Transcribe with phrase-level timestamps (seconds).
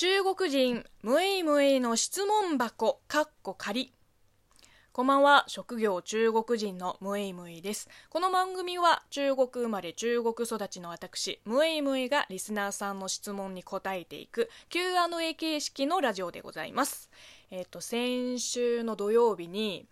[0.00, 3.92] 中国人ムエイムエイの質問箱かっこ仮
[4.92, 5.44] こんばんは。
[5.48, 7.88] 職業中国人のムエイムエイです。
[8.08, 17.10] この番組は中国生まれ中国育ちの私ムエイムエイがリスナーさんの質問に答えていく Q&A 形式のラジオでございます。
[17.50, 19.88] えっ、と先週の土曜日に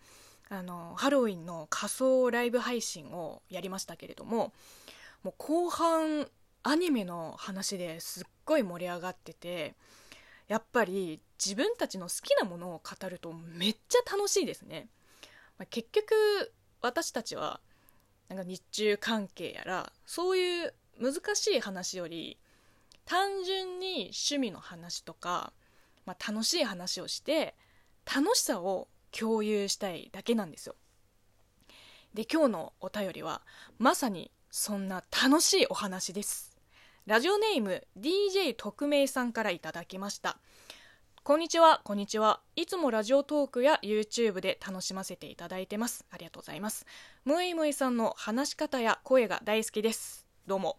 [0.49, 4.53] あのハロウィンの仮想ライブ配信をやりましたけれども
[5.25, 6.29] もう後半
[6.69, 9.77] アニメの話ですっごい盛り上がってて
[10.49, 14.89] やっぱり自分たちの好きなものを語るとめっちゃ楽しいですね、
[15.59, 16.13] まあ、結局
[16.83, 17.61] 私たちは
[18.29, 22.37] なんか日中関係やらそういう難しい話より
[23.05, 25.53] 単純に趣味の話とか、
[26.05, 27.55] まあ、楽しい話をして
[28.13, 30.75] 楽しさを共有したいだけなんですよ。
[32.13, 33.43] で今日のお便りは
[33.79, 36.56] まさにそんな楽しいお話です。
[37.07, 40.39] ラジオネーム DJ 特命さんからいただきました。
[41.23, 42.41] こんにちはこんにちは。
[42.57, 46.05] いつもラジオトークや YouTube で楽しませていただいてます。
[46.11, 46.85] ありがとうございます。
[47.25, 50.27] ムイムイさんの話し方や声が大好きです。
[50.49, 50.79] どうも。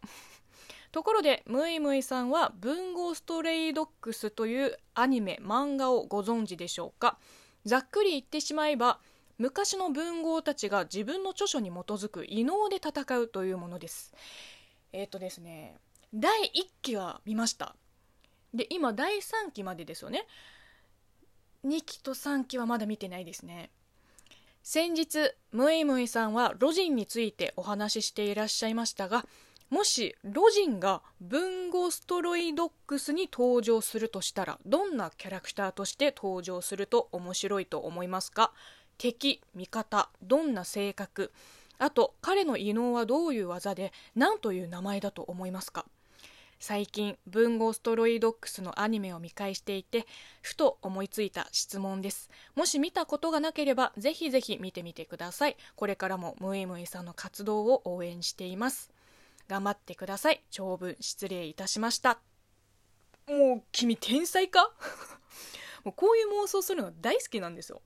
[0.92, 7.18] ところでムイムイさんは文豪ストレイドッグスというアニメ漫画をご存知でしょうか？
[7.64, 9.00] ざっくり言ってしまえば
[9.38, 14.14] 昔の文豪たちが自分の著書に基づく異能で戦うというものです。
[14.92, 15.78] えっ、ー、とですね
[16.14, 17.76] 第1期は見ました。
[18.54, 20.26] で今第3期までですよね。
[21.66, 23.72] 2期と3期はまだ見てないですね。
[24.64, 29.26] 先日ムイムイさんはロジンについてお話ししていらっしゃいましたが
[29.70, 38.52] もしロジンが文豪ストロイドックスに登場するとしたらどんなキャラクターとして登場すると面白いと思いますか？
[38.98, 41.32] 敵味方どんな性格？
[41.80, 45.86] あと彼の異能はどういう技で何という名前だと思いますか？
[46.60, 50.08] 最近文豪ストロイドックスのアニメを見返していて
[50.42, 52.30] ふと思いついた質問です。
[52.56, 55.58] もし見たことがなければぜひぜひ見てみてください。
[55.76, 58.92] これからもムイムイさんの活動を応援しています。
[59.48, 60.44] 頑張ってください。
[60.50, 62.20] 長文失礼いたしました。
[63.28, 64.72] もう君天才か？
[65.86, 67.82] もうこういう妄想するの大好きなんですよ。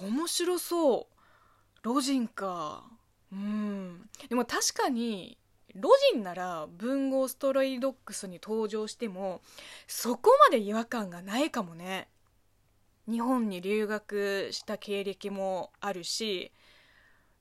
[0.00, 1.16] 面白そう。
[1.82, 2.84] ロジンか
[3.32, 4.08] うん。
[4.28, 5.38] でも確かに
[5.74, 9.40] ロジンなら文豪ストロイドックスに登場しても
[9.86, 12.08] そこまで違和感がないかもね
[13.08, 16.52] 日本に留学した経歴もあるし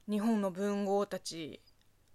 [0.10, 1.62] 日本の文豪たち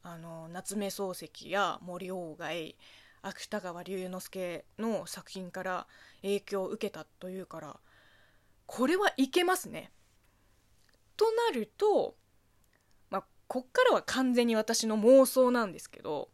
[0.03, 2.77] あの夏目漱石や森鴎外
[3.23, 5.87] 芥川龍之介の作品から
[6.23, 7.77] 影響を受けたというから
[8.67, 9.91] これはいけますね。
[11.17, 12.17] となると
[13.55, 16.29] こっからは完全に私の妄想なんですけど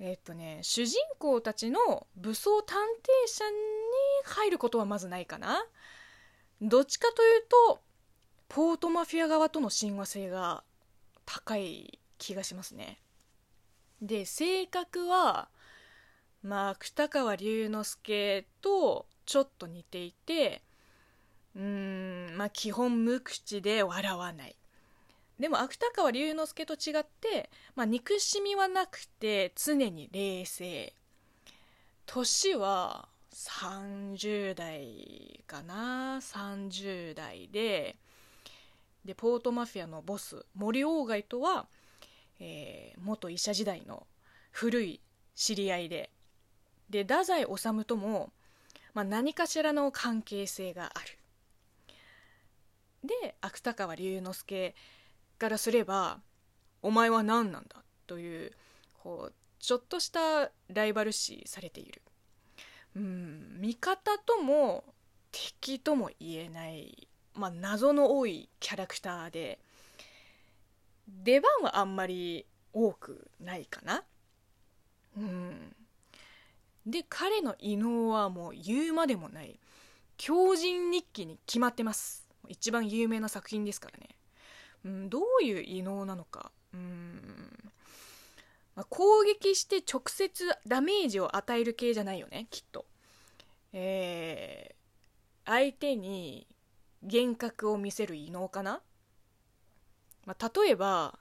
[0.00, 3.54] えっとね主人公たちの武装探偵社に
[4.24, 5.62] 入ることはまずないかな。
[6.62, 7.82] どっちかというと
[8.48, 10.64] ポートマフィア側との親和性が
[11.26, 13.02] 高い気がしますね。
[14.00, 15.50] で性格は
[16.42, 20.62] まあ芥川龍之介とちょっと似ていて
[21.54, 24.56] うーんまあ基本無口で笑わない。
[25.42, 30.94] でも芥川龍之介と違って、まあ、憎しみはなくて常に冷静。
[32.06, 36.18] 年は30代かな。
[36.18, 37.96] 30代で
[39.04, 41.66] でポートマフィアのボス森鴎外とは、
[42.38, 44.06] えー、元医者時代の
[44.52, 45.00] 古い
[45.34, 46.10] 知り合いで。
[46.88, 48.30] で太宰治とも、
[48.94, 51.18] まあ、何かしらの関係性がある。
[53.02, 54.76] で芥川龍之介
[55.42, 56.20] からすれば
[56.82, 58.52] お前は何なんだという
[59.02, 62.00] こうちょっとしたライバル視されている。
[62.94, 64.84] うん味方とも
[65.32, 69.58] 敵とも言えない、まあ、謎の多いキャラクターで
[71.08, 74.04] 出番はあんまり多くないかな。
[75.16, 75.74] うん。
[76.86, 79.58] で彼の異能はもう言うまでもない。
[80.18, 82.28] 狂人日記に決まってます。
[82.48, 84.10] 一番有名な作品ですからね。
[84.84, 87.72] うん、どういう異能なのか、うん。
[88.74, 92.86] まあ、攻撃して直接ダメージを与える系じゃないよねきっと。
[93.74, 96.46] えー、相手に
[97.02, 98.80] 幻覚を見せる異能かな、
[100.26, 101.18] まあ、例えば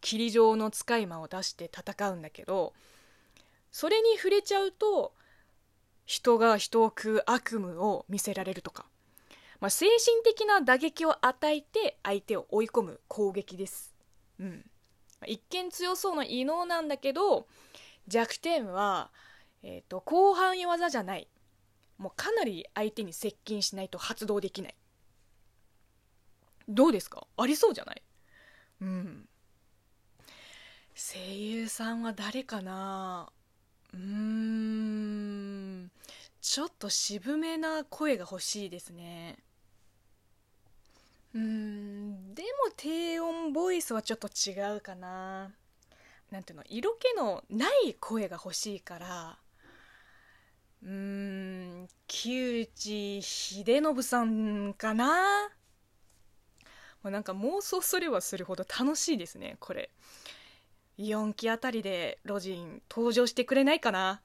[0.00, 2.74] 霧状の使い魔を出して戦うんだけど
[3.72, 5.14] それに触れちゃうと
[6.04, 8.84] 人が人を食う悪夢を見せられるとか。
[9.60, 13.94] まあ、精神的な打撃を与えて相手を追い込む攻撃です。
[14.38, 14.70] うん。
[15.26, 17.46] 一見強そうな異能なんだけど、
[18.08, 19.10] 弱点は、
[19.62, 21.28] えっ、ー、と、後半技じゃない。
[21.96, 24.74] もうかなり相手に接近しないと発動できない
[26.68, 27.28] どうですか？
[27.36, 28.02] ありそうじゃない？
[28.80, 29.28] うん
[30.96, 33.30] 声優さんは誰かな？
[33.92, 35.23] うーん
[36.54, 39.38] ちょっと渋めな声が欲しいですね。
[41.34, 45.50] うーんでも低音ボイスはちょっと違うかな。
[46.30, 49.38] なんていうの色気のない声が欲しいから。
[50.84, 55.48] うーん木内秀信さんかな。
[57.02, 59.90] もうなんか妄想すればするほど楽しいですねこれ。
[60.98, 64.22] 4期あたりでロジン登場してくれないかな、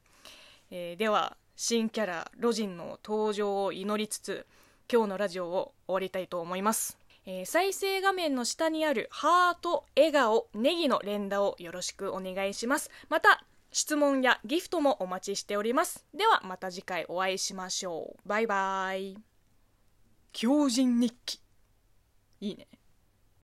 [0.70, 4.46] えー、では新キャラロジンの登場を祈りつつ
[4.92, 12.90] 今日のラジオを終わりたいと思います、えー、再生画面の下にあるハート笑顔ネギの連打をよろしくお願いします。
[13.08, 16.04] また質問やギフトもお待ちしております。
[16.12, 18.28] ではまた次回お会いしましょう。
[18.28, 19.16] バイバイ。
[20.32, 21.40] 狂人日記。
[22.40, 22.66] いいね。